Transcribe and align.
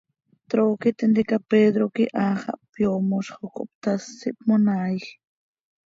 Trooqui 0.49 0.89
tintica 0.99 1.37
Pedro 1.51 1.83
quih 1.95 2.11
haa 2.17 2.35
xah 2.43 2.57
hpyoomoz 2.65 3.27
xo 3.35 3.45
cohptás, 3.55 4.03
ihpmonaaaij. 4.29 5.03